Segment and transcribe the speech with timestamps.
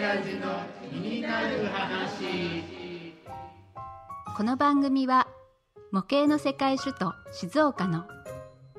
[0.00, 3.12] 親父の気になる話
[4.34, 5.28] この番組は
[5.92, 8.06] 模型の世界首都静岡の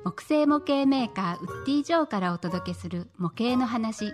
[0.02, 4.12] 木製模型メーカーウッディ・ジョーからお届けする模型の話。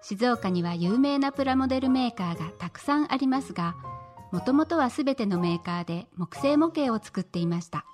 [0.00, 3.76] 静岡には有名なプラモデルメーカーがたくさんありますが
[4.32, 7.84] もともとは全てのメーカーで木製模型を作っていました。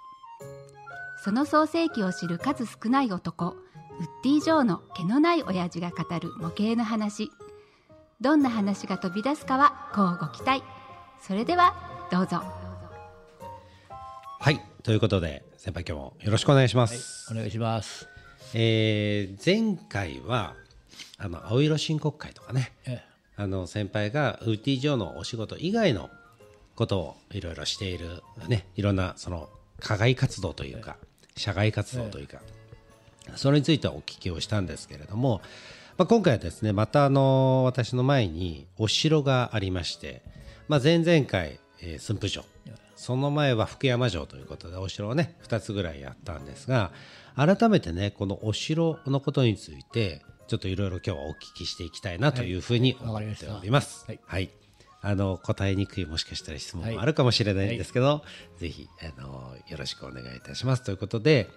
[1.24, 3.56] その創世記を知る数少ない男ウッ
[4.22, 7.32] ディ・ジョーの毛のない親父が語る模型の話。
[8.20, 10.62] どんな話が飛び出すかはこうご期待。
[11.20, 11.74] それでは
[12.10, 12.42] どうぞ。
[14.38, 18.08] はいということで先輩今日もよろしくお願いします、お願いします。
[18.54, 20.54] えー前回は
[21.18, 22.72] あの青色申告会とかね。
[22.86, 23.02] え
[23.36, 26.08] あの先輩がウッディ・ジョーのお仕事以外の
[26.76, 28.66] ことをいろいろしているね。
[28.76, 29.48] いろんなその
[29.80, 30.96] 課外活動というか
[31.36, 32.38] 社外活動というか。
[33.36, 35.40] それについてお聞きをしたんですけれども、
[35.96, 40.22] まあ、今回はですねまたあの私の前にお城がありまして、
[40.66, 42.44] まあ、前々回、えー駿府城。
[42.96, 46.90] その前は福山城ということでお城をね2つぐらいやったんですが
[47.36, 54.04] 改めてねこのお城のことについてちょっといろいろ今日はお聞きしていきたいなというふうに思っております。
[54.06, 54.20] はい。
[54.24, 54.50] はい。
[55.00, 58.22] あの答えにくいもしかしたら質問もあるかもしれないんですけど、
[58.56, 60.82] ぜひあのよろしくお願いいたします。
[60.82, 61.50] ということで、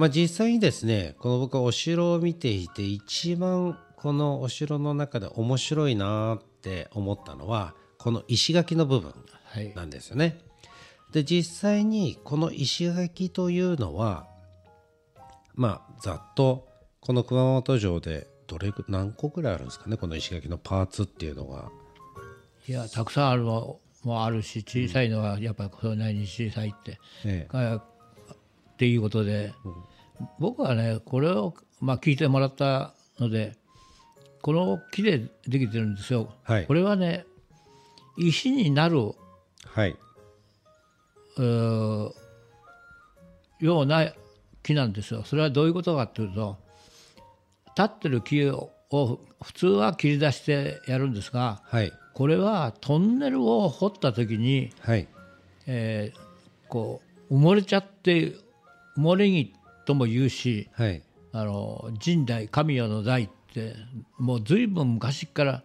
[0.00, 9.12] まあ、実際にですねこの僕はお城を見ていて一番このお城の中で面白いなって思ったのはこの石垣の部分
[9.44, 9.74] はい。
[9.74, 10.38] なんですよね。
[11.12, 14.26] で実際にこの石垣というのは
[15.54, 16.66] まあざっと
[17.00, 21.70] この熊本城でどれぐ何個ぐらいあるんですかねこの石垣のパーツっていうのが。
[22.66, 27.52] いやたくさんあるのもあるし小さいのはやっぱりそれなりに小さいって、ええ。
[27.52, 27.82] がっ
[28.80, 29.52] ていうことで、
[30.38, 33.56] 僕はねこれを、まあ、聞いてもらったので
[34.42, 36.34] この木でできてるんですよ。
[36.42, 37.26] はいこれはね
[38.18, 39.12] 石になる
[39.66, 39.96] はい、
[41.36, 42.10] うー
[43.60, 44.12] ような
[44.62, 45.22] 木なんですよ。
[45.24, 46.58] それはどういうことかというと
[47.76, 55.06] 立ってる木をを普通は切り出してやるんですがはいこれはトンネルを掘った時に、はい
[55.66, 56.30] えー
[56.68, 58.32] こう埋もれちゃって
[58.96, 59.52] 埋もれ木
[59.90, 61.02] とも言うしはい。
[61.32, 63.74] あの神代神代の代って
[64.18, 65.62] もう随分昔から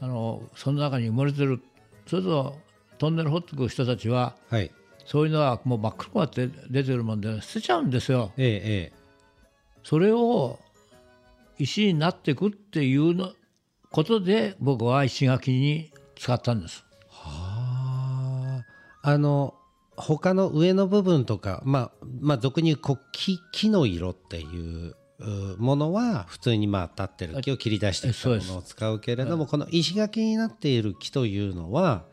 [0.00, 1.60] あのその中に埋もれてる。
[2.06, 2.56] それと
[2.98, 4.70] トンネル掘ってくる人たちははい。
[5.04, 8.32] そういうのはもう真っ黒くなって出てるもんで捨てちゃうんですよ。
[8.36, 9.06] えええ
[9.82, 10.58] それを
[11.58, 13.32] 石になっていくっていうの
[13.90, 16.84] ことで僕は石垣に使ったんです。
[17.08, 18.62] は
[19.02, 19.10] あ。
[19.10, 19.54] あの
[19.96, 32.04] 他の上の部分とかまあまあ俗に言うこう木木の色っていううものは普通にまあ立ってる木を切り出してきたものを使うけれどもこの石垣になっている木というのは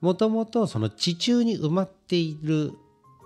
[0.00, 2.72] もともとその地中に埋まっている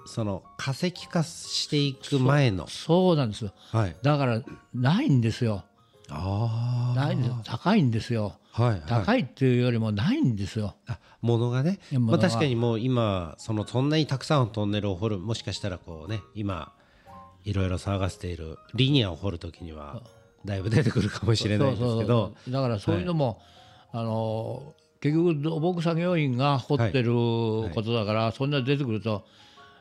[0.07, 3.53] その化石化していく前のそうなんですよ。
[3.71, 4.43] はいだから
[4.73, 5.65] ないんですよ。
[6.11, 8.37] あないんです高いんですよ。
[8.55, 8.83] あはいはい。
[8.89, 10.75] 高いっていうよりもないんですよ。
[10.87, 11.79] あものがね。
[11.93, 16.73] まあ、確かにもう今そのそんなにたくさんのトンネルを掘るもしかしたらこうね今
[17.45, 20.03] いろいろ騒がせているリニアを掘るときには
[20.45, 21.91] だいぶ出てくるかもしれないですけど。
[21.91, 22.09] そうそう
[22.45, 22.53] そう。
[22.53, 23.41] だからそういうのも、
[23.93, 29.25] あの結局土木作業員が掘ってることだから、そんな出てくると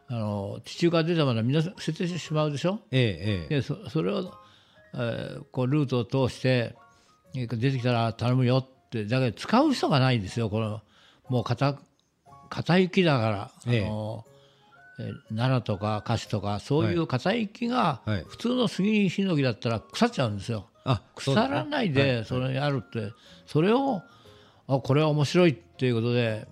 [0.08, 2.80] あの地中から出たものはみんな捨ててしまうでしょ？
[2.92, 3.56] ええええ。
[3.56, 4.34] でそそれを、
[4.98, 6.76] えーこうルートを通して
[7.36, 10.82] えー出てきたら頼むよってだけど使う人がないんですよこの
[11.30, 11.78] もう片
[12.50, 13.86] 片行きだから、ええ。
[13.86, 14.26] あの
[15.00, 18.26] えー奈良とか樫とかそういう片行きがはい。
[18.28, 20.68] 普通の杉ヒノキだったら腐っちゃうんですよ。
[20.86, 23.12] あ腐らないでそれやるって。
[23.46, 24.02] それを
[24.68, 26.48] あこれは面白いっていうことで、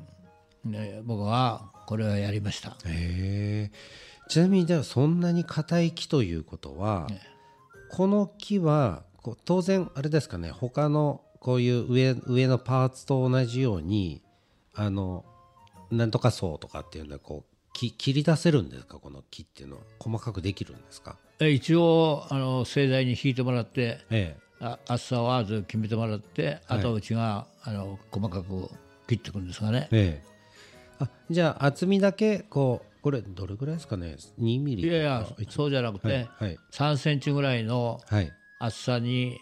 [0.64, 2.76] ね、僕はこれをやりました。
[4.28, 7.08] ちなみにではそんなに硬い木ということは、
[7.96, 14.22] この木はこう当然あれですかね他のこういう上上のパーツと同じように
[14.74, 15.24] あの
[15.92, 19.84] なんとか層とかっていうのはこうき切り出せるんですかこの木っていうのは？
[20.00, 21.18] 細かくできるんですか？
[21.40, 28.70] え一応あの盛大に引いてもらってえあ厚さをまず決めてもらって、あとはうちがあの細かく
[29.08, 29.88] 切っていくんですがね。
[29.92, 30.22] え。
[30.22, 30.36] ええ。
[31.00, 36.58] あじゃあ厚みだけこうこれどれぐらいですかね？2ミリいやいやそうじゃなくて、はいはい。
[36.72, 38.34] 3センチぐらいのはい。
[38.58, 39.38] 厚さに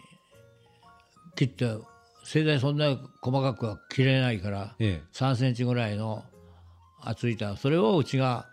[1.34, 1.74] 切って
[2.24, 5.08] 盛大にそんな細かくは切れないから、ええ。
[5.14, 6.24] 3センチぐらいの
[7.00, 8.44] 厚い板それをうちが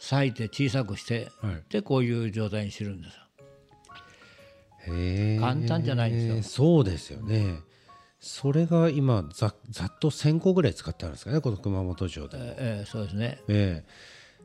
[0.00, 1.62] 裂いて小さくして、はい。
[1.68, 3.18] でこういう状態にしてるんです
[5.40, 6.42] 簡単じゃないんですよ。
[6.44, 7.56] そうですよね。
[8.20, 11.40] それが今ざざっと1000個ぐらい使ってあるんですかね？
[11.40, 13.40] この熊本城でも、えええそうですね。
[13.48, 13.82] え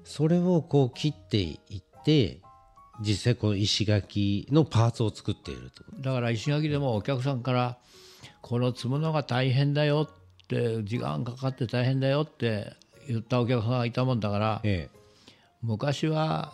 [0.05, 2.39] それをこう切っていって
[3.01, 5.83] 実際この石垣のパーツを作っていると。
[5.99, 7.77] だから石垣でもお客さんから
[8.41, 12.73] この積むのが大変だよって時間かかって大変だよって
[13.07, 14.89] 言ったお客さんがいたもんだからえ
[15.61, 16.53] 昔は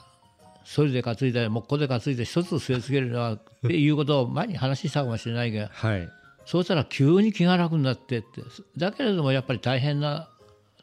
[0.63, 6.09] それで担いだり木工で担いで一つ据え付けるのはっていうことを前に話したかもしれないけどえはい。
[6.45, 8.41] そうしたら急に気が楽になってって
[8.77, 10.29] だけれどもやっぱり大変な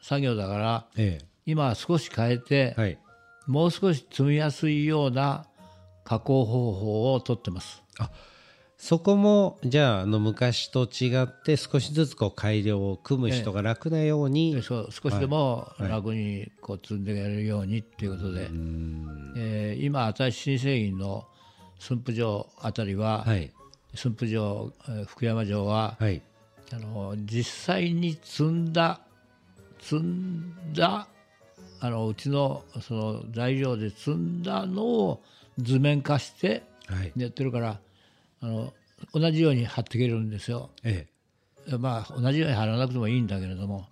[0.01, 1.19] 作業だからえ
[1.49, 2.97] 今は少し変えてえはい。
[3.47, 5.45] もう少し積みやすいような
[6.03, 7.83] 加工方法をとってます。
[8.77, 18.49] そこもじゃああの昔と違って少しずつこう改良を組む人が楽なように、でそう少しでも楽にこう積んでやれるようにっていうことで、
[19.35, 21.25] えー今新しい新製品の
[21.79, 23.51] 駿府城あたりは、はい。
[23.95, 26.21] 駿府城、えー福山城は、はい。
[26.71, 29.01] あの実際に積んだ
[29.81, 31.07] 積んだ
[31.81, 35.23] あのうちのその材料で積んだのを
[35.57, 37.13] 図面化してはい。
[37.15, 37.79] やってるから
[38.41, 38.73] あの
[39.13, 40.71] 同じように貼っていけるんですよ。
[40.83, 41.07] え
[41.67, 41.77] え。
[41.77, 43.85] まあ同じように貼らなくてもいいんだけれども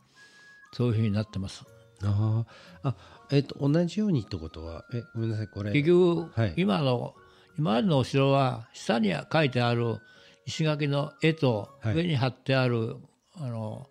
[0.74, 1.64] そういうふうになってます。
[2.04, 2.44] あ
[2.84, 2.96] ああ
[3.32, 5.72] えっ、と同じようにってことはえごめんなさいこれ。
[5.72, 6.54] 結局、はい。
[6.58, 7.14] 今の
[7.58, 10.00] 今までのお城は下に書いてある
[10.46, 11.96] 石垣の絵とはい。
[11.96, 12.96] 上に貼ってある、
[13.36, 13.88] あの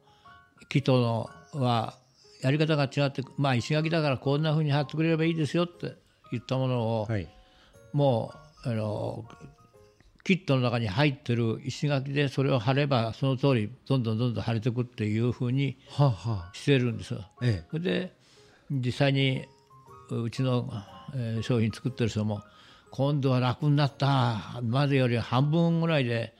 [0.68, 1.00] 木と
[1.54, 1.98] のは
[2.46, 5.96] やり方が違ってまあ石垣だからこんなふうに貼ってくれればいいですよって
[6.30, 7.28] 言ったものを、はい。
[7.92, 8.32] も
[8.64, 9.24] うあの
[10.22, 16.14] キットの中に入ってる石垣でそれを貼ればその通りどんどんどんどん貼れていくっていうふうにはあ、は
[16.48, 17.24] あ、してるんですよ。
[17.42, 17.64] え。
[17.68, 18.12] それで
[18.70, 19.44] 実際に
[20.10, 20.72] うちの、
[21.16, 22.42] えー商品作ってる人も
[22.90, 26.32] 今度は楽になったまでより半分ぐらいで、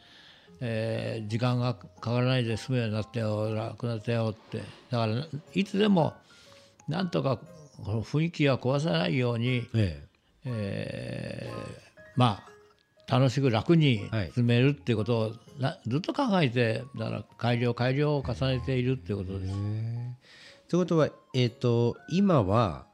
[0.60, 4.58] えー時間がかからないで済むようになったよ楽になったよって。
[4.90, 6.14] だからいつでも
[6.88, 7.38] なんとか
[7.84, 10.08] この雰囲気は壊さないように、ええ。
[10.46, 11.86] えー
[12.16, 12.56] まあ
[13.08, 14.32] 楽しく楽にはい。
[14.34, 19.52] 進めるっていうことをなずっと考えてだから改良改良を重ねているっていうことです。
[20.68, 22.86] ということは、えっと今は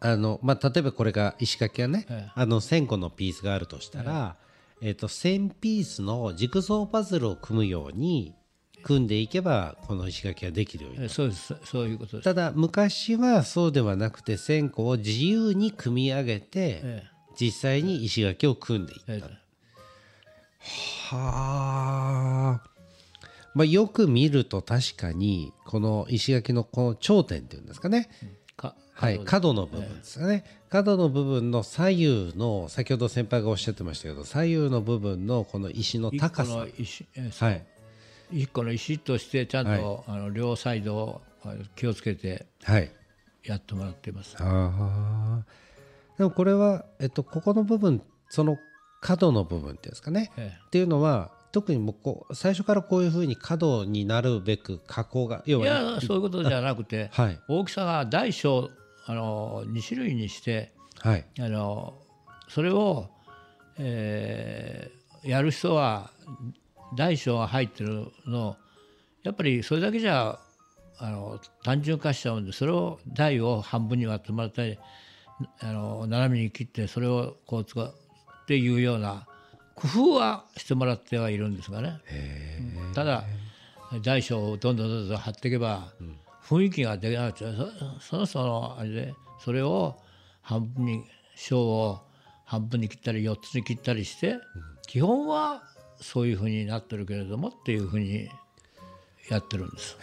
[0.00, 2.32] あの、まあ、例えばこれが石垣がね、ええ。
[2.34, 4.36] あの1000個のピースがあるとしたら、
[4.82, 8.34] えっと1000ピースのジグソーパズルを組むように
[8.82, 11.10] 組んでいけばこの石垣ができるようになる。
[11.10, 11.54] えそうです。
[11.64, 12.24] そういうことです。
[12.24, 17.02] ただ昔はそうではなくて1000個を自由に組み上げて、え
[17.38, 19.46] 実際に石垣を組んでいった、ええ。
[21.10, 22.70] はあ、
[23.54, 28.08] まあ、よく見ると確かにこの石垣のこの頂点っていうんですかね、
[28.56, 29.98] かはい、角の部分。
[29.98, 36.56] ですよね、角の部分の左右の先ほど先輩がおっしゃってましたけど左右の部分のこの石の一高さ。
[36.56, 36.66] は
[37.50, 37.66] い。
[38.32, 41.20] 一個の石としてちゃんと、あの両サイドを
[41.76, 42.90] 気をつけてはい。
[43.44, 44.34] やってもらっています。
[44.38, 45.44] ああ
[46.18, 48.58] でもこれは、えっと、ここの部分その
[49.00, 50.56] 角の部分ですかね、え。
[50.66, 57.40] っていうのは特にもうこう最初からこういうふうに角になるべく加工が要えいはやそういうことじゃなくて、はい。
[57.48, 58.68] 大きさが大小
[59.06, 61.24] あの2種類にしてはい。
[61.40, 61.94] あの
[62.48, 63.08] それを、
[63.78, 64.96] えー
[65.26, 66.10] やる人は
[66.94, 68.56] 大小が入ってるのを
[69.24, 70.38] やっぱりそれだけじゃ
[70.98, 74.78] あの単純化しちゃうんでそれを台を半分に割ってもらったり
[75.60, 77.94] あの斜めに切ってそれをこう使う
[78.42, 79.26] っていうような
[79.76, 82.00] 工夫はしてもらってはいるんですがね、
[82.88, 83.24] うんただ
[84.02, 85.92] 大小をどんどんどんどん貼っていけば
[86.42, 87.44] 雰囲気ができなくて
[88.00, 89.96] そその人のあれでそれを
[90.40, 91.04] 半分に
[91.36, 92.00] 小を
[92.44, 94.36] 半分に切ったり4つに切ったりして
[94.86, 95.62] 基本は
[96.00, 98.28] そういうふうになってるけれどもっていうふうに
[99.28, 99.96] やってるんです。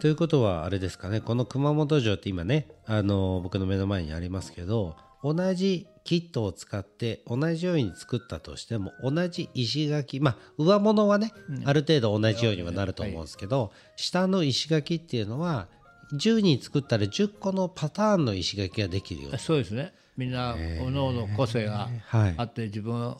[0.00, 1.20] ということはあれですかね。
[1.20, 11.32] この熊本城って今ねあの僕の目の前にありますけど同じキットを使って同じように作ったとしても同じ石垣まあ上物はね、
[11.64, 15.66] ある程度同じようにはなると思うんですけど、下の石垣っていうのは
[16.12, 19.94] 10人作ったら10個のパターンの石垣ができるよそうですね。
[20.16, 22.34] みんな各々個性がはい。
[22.36, 23.16] あって自分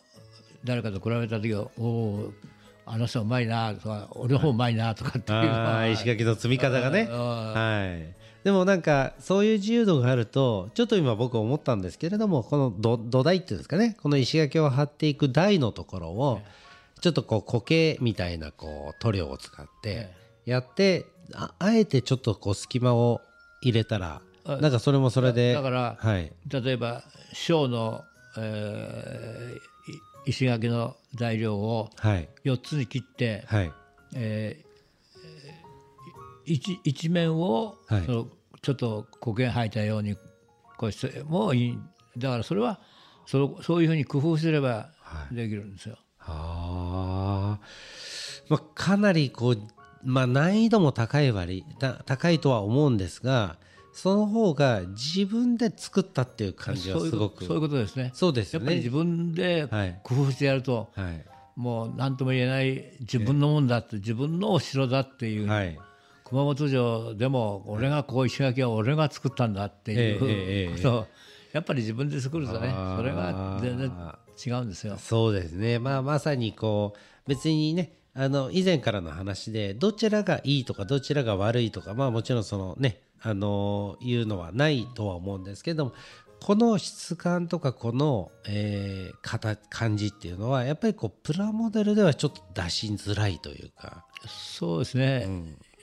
[0.65, 2.33] 誰かと比べた時は「おお
[2.87, 7.09] あの人うまいな」とか「俺の方うまいな」とかっていう石垣の積み方がね。
[7.11, 13.97] あはいでもなんかそういう自由度があるとちょっと今僕思ったんですけれどもこの土土台っていうんですかね。
[14.03, 16.41] この石垣を張っていく台のところを
[17.01, 20.11] ちょっとこう苔みたいなこう塗料を使って
[20.45, 23.23] やってああえてちょっとこう隙間を
[23.63, 26.31] 入れたらあなんかそれもそれでだからはい。
[26.49, 28.03] 例えば小の
[28.37, 29.61] えーい
[30.27, 32.29] 石垣の材料をはい。
[32.45, 33.73] 4つに切って、はい。
[34.15, 34.74] えー
[36.47, 38.07] 一一面を、はい。
[38.07, 38.29] その
[38.63, 40.17] ちょっと苔が生えたように
[40.79, 41.79] こうしてもいい。
[42.17, 42.81] だからそれは
[43.27, 44.91] そのそういうふうに工夫すれば
[45.31, 45.99] できるんですよ。
[46.21, 47.59] あ。
[47.61, 49.59] ーまあ、かなりこう、
[50.03, 53.57] まあ、難易度も高い割た高いとは思うんですが
[53.93, 57.45] その方が自分で作ったっていう感じはすごく。
[57.45, 58.11] そういうことですね。
[58.13, 58.67] そうですよね。
[58.67, 60.01] やっぱり自分ではい。
[60.03, 61.25] 工夫してやると、はい。
[61.55, 65.79] もう何とも言えない自分のもんだって、自分のお城だっていう、はい
[66.25, 71.07] 熊本城でも俺がこう石垣は俺が作ったんだっていうことを
[71.53, 72.75] やっぱり自分で作るとね。
[72.97, 73.93] それが全然
[74.45, 74.97] 違うんですよ。
[74.99, 85.93] そうですね、まあ、まさにこう別にねあの以前からの話でどちらがいいとかどちらが悪いとか、まあ、もちろんそのねあのいうのはないとは思うんですけども
[86.41, 94.05] この質感とかこの、えー、形感じっていうのはやっぱりこうプラモデルではちょっと出しづらいというか。
[94.27, 95.27] そうですね、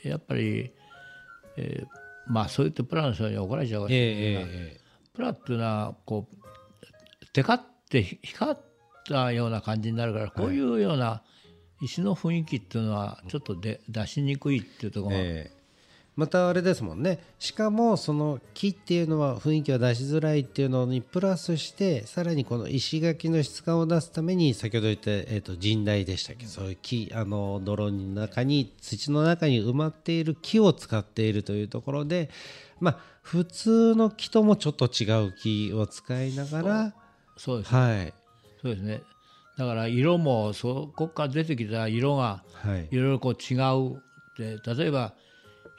[0.10, 0.72] やっぱり、
[1.58, 4.82] えーまあそう言ってプラの人に怒られちゃうかもしえれないけど、ええ
[5.14, 8.58] プラっていうのはこうテカって光っ
[9.06, 11.24] たような感じになるからこういうような
[11.82, 15.61] 石の雰囲気っていうのはちょっとで出しにくいっていうところが、ええ
[16.16, 17.20] またあれですもんね。
[17.40, 32.30] しかもその木っていうのは雰囲気は出しづらいっていうのにプラスしてさらにこの石垣の質感を出すために先ほど言った、えー、と神代でしたっけ、そういう木あの泥の中に土の中に埋まっている木を使っているというところで
[32.80, 36.94] まあ普通の木ともちょっと違う木を使いながら
[37.38, 37.60] そう。
[37.60, 37.80] ですね。
[37.80, 38.14] はい。
[38.62, 39.04] そうですね。
[39.58, 42.88] だから色もそこから出てきた色がはい。
[42.92, 44.02] いろいろこう違う
[44.38, 45.14] で例えば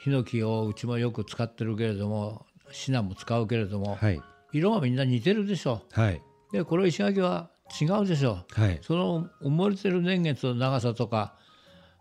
[0.03, 4.21] ヒノキをうちもよく使ってるけれどもシナも使うけれども、はい。
[4.51, 6.21] 色がみんな似てるでしょはい。
[6.51, 7.49] でこれ石垣は
[7.81, 8.79] 違うでしょはい。
[8.81, 11.35] その埋もれてる年月の長さとか、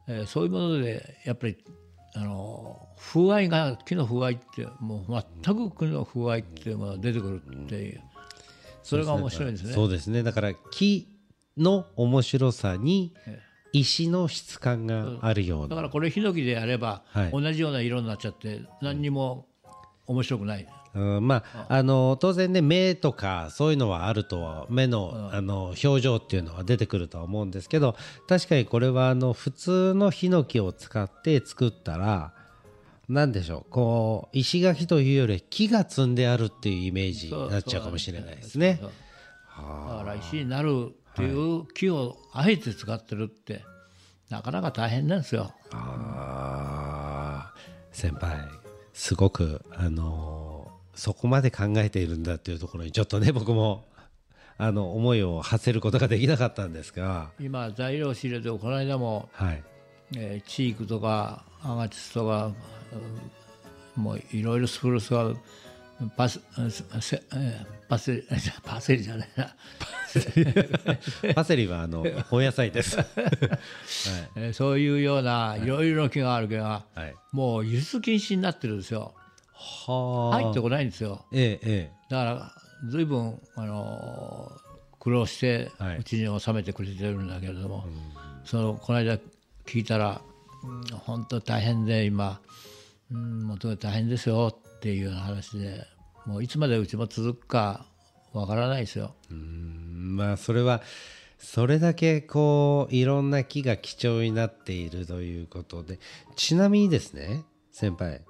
[0.08, 1.56] えーそういうものでやっぱり
[2.14, 8.00] あの風合いが木の風合いってもう全く木の風合いっていうものが出てくるっていう。
[8.82, 9.72] それが面白いですね。
[9.74, 10.24] そうですね。
[10.24, 11.06] だから木
[11.56, 13.14] の面白さに
[13.72, 17.30] 石の質感があるような、だからこれヒノキでやれば、はい。
[17.30, 19.46] 同じような色になっちゃって何にも
[20.06, 20.66] 面白くない。
[20.94, 27.96] うん、まああの当然ね目とかそういうのはあるとは目の,、あの表情っていうのは出てくるとは思うんですけど
[28.28, 32.34] 確かにこれはあの普通のヒノキを使って作ったら
[33.08, 38.78] なんでしょうこう石垣というより木が積んであるっていうイメージになっちゃうかもしれないですね。
[38.82, 43.64] だから石になるっていう木をあえて使ってるって
[44.30, 45.52] なかなか大変なんですよ。
[45.72, 48.48] あー先輩
[48.94, 53.86] すごくあのーそこまで考えているんだっていうところにちょっとね僕も
[54.58, 59.64] あの思いを馳せることができなかったんですが今材料仕入れてこの間もはい
[60.16, 62.54] えーチークとかアガチスとか、うん
[63.94, 65.34] もういろいろスプルスが
[66.10, 66.40] パス
[67.00, 68.22] せえーパセリ
[68.64, 69.54] パセリじゃないな、
[71.34, 72.96] パセリはあのお野菜です。
[72.96, 73.08] はい。
[74.36, 75.66] えーそういうようない。
[75.66, 77.14] ろいろな木があるけど、はい。
[77.32, 79.14] もう輸出禁止になってるんですよ。
[79.52, 81.26] は入ってこないんですよ。
[81.32, 82.52] えええだから
[82.88, 85.98] 随分あのー苦労してはい。
[85.98, 87.84] うちに収めてくれてるんだけれども、
[88.44, 89.18] そのこの間
[89.66, 90.22] 聞いたら、
[90.64, 92.40] うん本当大変で今、
[93.10, 94.56] うん、もう大変ですよ。
[94.56, 95.86] っていうような話で
[96.26, 97.86] もういつまでうちも続くか
[98.32, 99.14] わからないですよ。
[99.30, 100.16] えうん。
[100.16, 100.82] まあそれは
[101.38, 105.98] それだけこういろんな木が貴重になっているということで。
[106.36, 108.22] ちなみにですね先輩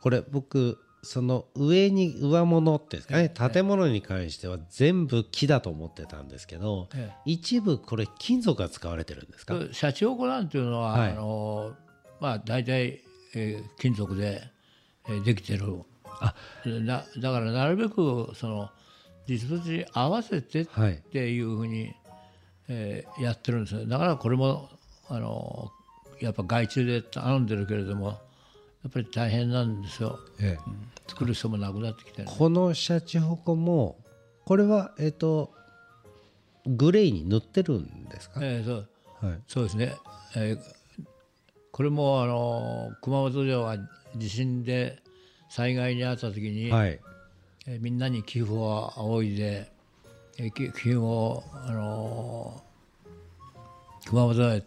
[0.00, 9.54] これ僕その上に上物ってですかね建物に関しては全部木だと思ってたんですけどえ一部これ金属が使われてるんですか？
[9.72, 11.10] シャチホコなんていうのは、はい。
[11.12, 11.72] あの
[12.20, 13.02] まあ、大体、
[13.34, 14.42] えー金属で、
[15.08, 15.64] えーできてる
[16.20, 16.34] あ
[16.66, 18.70] なだからなるべくその
[19.26, 21.02] 実物に合わせてっはい。
[21.12, 21.92] ていうふうに、
[22.68, 23.86] えーやってるんですよ。
[23.86, 24.68] だからこれも
[25.08, 25.70] あの
[26.20, 28.12] やっぱ外注で頼んでるけれどもや
[28.88, 30.58] っぱり大変なんですよ、ええ。
[30.66, 32.28] うん作る人もなくなってきてる。
[32.28, 33.96] このシャチホコも
[34.44, 35.52] これはえっ、と
[36.66, 39.26] グレーに塗ってるんですか、えーそう。
[39.26, 39.96] はい、そうですね、
[40.36, 40.58] えー
[41.72, 43.78] これもあの熊本城が
[44.16, 44.98] 地震で
[45.50, 47.00] 災害に遭った時に、はい。
[47.66, 49.70] えーみんなに寄付を仰いで、
[50.54, 52.70] 寄付を、あのー
[54.08, 54.62] 熊本へ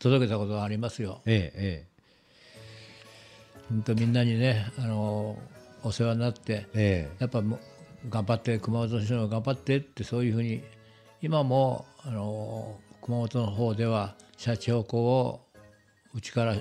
[0.00, 1.20] 届けたことがありますよ。
[1.24, 1.86] ええ
[3.68, 7.10] 本当みんなにね、あのーお世話になってええ。
[7.14, 7.42] えやっぱ
[8.08, 10.62] 頑張って熊本の人が頑張ってってそういうふうに
[11.22, 15.40] 今もあの熊本の方ではシャチホコを
[16.14, 16.54] うちから、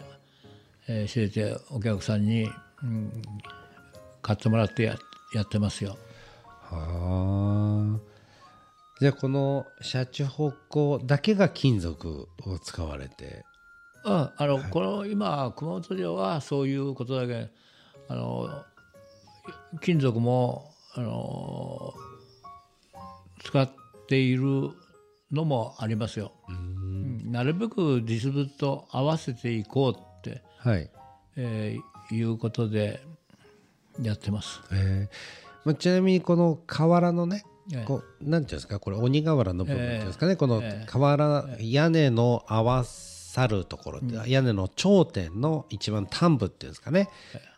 [0.88, 2.50] えー、仕入れてお客さんに、
[2.84, 3.12] うん、
[4.22, 4.98] 買ってもらってや
[5.34, 5.98] やってますよ。
[6.62, 8.10] はあ。
[9.00, 13.46] じゃあこのシャチホコだけが金属を使われて。
[14.06, 17.50] うん、あの、はい、この今熊本城はそういうことだけ
[18.08, 18.50] あの
[19.82, 21.94] 金属もあの
[23.44, 23.70] 使っ
[24.08, 24.72] ている
[25.32, 26.32] のもありますよ。
[27.26, 30.90] なるべく実物と合わせていこうって、はい。
[31.36, 31.82] えー、
[32.16, 33.02] いうことで
[34.02, 34.62] やってます。
[34.72, 35.16] えー。
[35.66, 37.44] まあ、ちなみにこの瓦のね
[37.86, 47.10] こうなんていうんですかこれ鬼瓦の部分ですかね、この瓦、屋根の合わさるところ、屋根の頂点の一番端部っていうんですかね、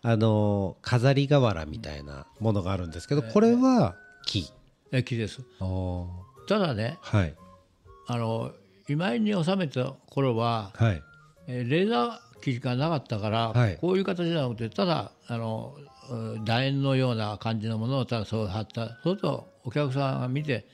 [0.01, 4.51] あの飾り瓦みたいなものがあるんですけど、これは木。
[5.05, 5.39] 木です。
[6.47, 7.33] ただね、はい、
[8.07, 8.51] あの
[8.89, 11.01] 今井に収めた頃は、はい、
[11.47, 15.75] えレーザー機がなかったから、はい、こういう形じゃなくてただあの
[16.43, 18.87] 楕円のような感じのものをただそう貼った。
[18.87, 20.65] そうするとお客さんが見て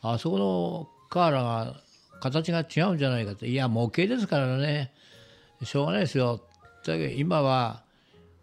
[0.00, 1.76] あそこの瓦が
[2.20, 3.48] 形が違うんじゃないかって。
[3.48, 4.92] いや模型ですからね。
[5.62, 6.40] しょうがないですよ。
[6.86, 7.82] だけど今は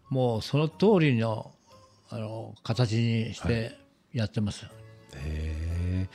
[0.09, 1.51] もうその通りの
[2.09, 3.77] あの形にして
[4.13, 4.65] やってます。
[4.65, 4.73] はい、
[5.15, 6.09] へ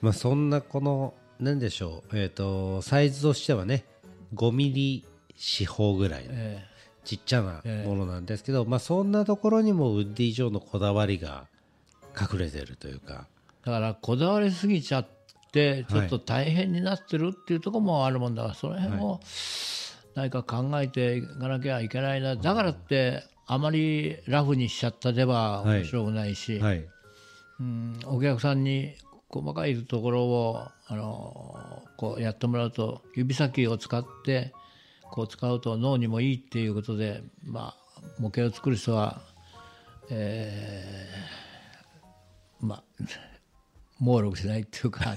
[0.00, 2.18] まあそんなこの何でしょう。
[2.18, 3.84] えっ、ー、とサイズとしてはね
[4.34, 5.04] 5ミリ
[5.38, 6.34] 四方ぐらいの、
[7.04, 11.46] ちっちゃなものなんですけど、まあそんなところにもウッディ城のこだわりが
[12.20, 13.28] 隠れてるというか。
[13.64, 15.06] だからこだわりすぎちゃっ
[15.52, 19.20] てちょっと大変になってるっていうところもあるもんだからその辺も
[20.14, 22.34] 何か考えていかなきゃいけないな。
[22.34, 26.78] だからってあまりラフにしちゃったでは面白くないし、はい。
[26.78, 26.88] はい、
[27.60, 28.94] うんお客さんに
[29.28, 34.52] 細かいところをあのこうやってもらうと指先を使って
[35.10, 39.20] こう使うと脳にもいいっていうことで、まあ、模型を作る人は、
[40.10, 42.82] えー、まあ
[43.98, 45.16] 猛録しないっていうか。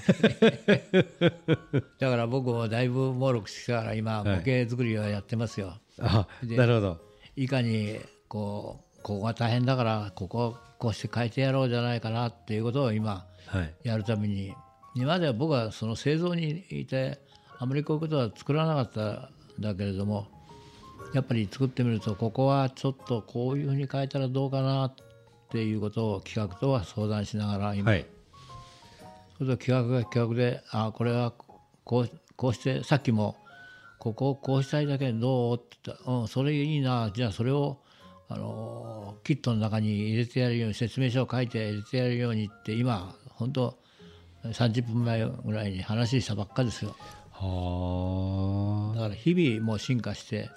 [1.98, 5.78] だから僕もだいぶ猛録してから今模型作りはやってますよ。
[5.98, 7.00] はい、なるほど。
[7.36, 13.24] いかにこうここが大変だからここをこうして変えてやろうじゃないかなっていうことを今
[13.84, 14.56] やるために、はい、
[14.96, 17.20] 今までは僕はその製造にいて
[17.58, 19.28] あまりこういうことは作らなかったん
[19.60, 20.26] だけれども
[21.14, 24.94] やっぱり作ってみるとここはちょっとこういうふうに変えたらどうかなっ
[25.50, 28.06] ていうことを企画とは相談しながら今、はい、
[29.38, 31.32] それと企画が企画であこれは
[31.84, 33.36] こうこうしてさっきも
[33.98, 36.10] ここをこうしたいだけどうって言った。
[36.10, 37.12] うんそれいいな。
[37.14, 37.78] じゃあそれを
[38.28, 43.78] あのキットの中に入れてやるように説明書を書いて入れてやるようにって今本当
[44.44, 46.96] 30分前ぐらいに話したばっかですよ。
[47.42, 50.50] はだから日々もう進化して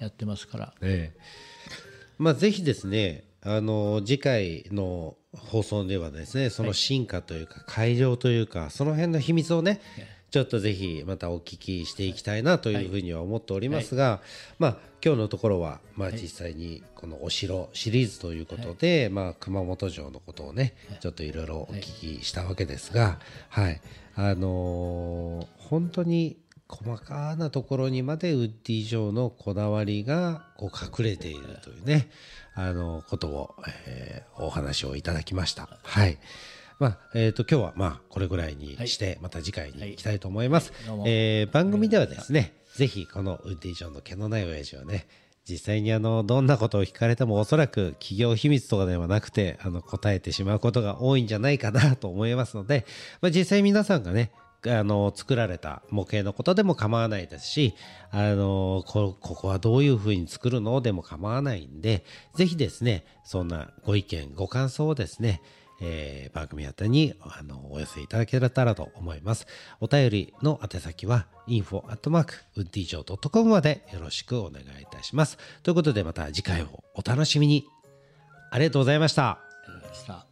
[0.00, 0.64] やってますから。
[0.66, 1.20] はい、ええ。
[2.18, 9.80] まあ、ぜひですねあの次回の放送ではですねその進化というか改良というかその辺の秘密をね
[10.36, 14.20] ちょっとぜひまたお聞きしていきたいなというふうには思っておりますが、
[14.58, 23.18] まあ今日のところはまあ実際にこのお城シリーズということで、まあ熊本城のことをねちょっといろいろお聞きしたわけですが、
[23.48, 23.80] はい。
[24.14, 26.36] あの本当に
[26.68, 32.10] 細かなところにまでウッディ城のこだわりがこう隠れているというね
[32.54, 33.54] あのことを、
[33.86, 35.78] えー、お話をいただきました。
[35.82, 36.18] はい。
[36.78, 40.72] まあえーと、今日はまあこれぐらいにして、また次回に行きたいと思います。
[40.88, 45.06] はい、えー、番組ではですね、ぜひこのウッディ城の毛のない親父をね、
[45.48, 52.84] 実際にあのどんなことを聞かれてもおそらく企業秘密とかではなくてあの答えてしまうことが多いんじゃないかなと思いますので、
[53.20, 54.32] まあ、実際皆さんがね
[54.66, 57.74] あの作られた模型のことでも構わないですし
[58.10, 65.40] あのこここはどういうふうに作るのでも構わないんでぜひですねそんなご意見ご感想をですね
[65.80, 69.46] えー、番組宛てにあのお寄せいただけたらと思います。
[69.80, 75.38] お便りの宛先は info.undijo.com までよろしくお願いいたします。
[75.62, 77.66] ということでまた次回をお楽しみに。
[78.50, 79.30] ありがとうございました。
[79.30, 80.25] ありがとうございました。